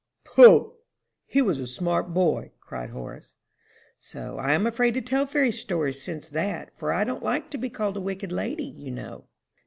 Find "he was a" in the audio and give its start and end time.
1.27-1.67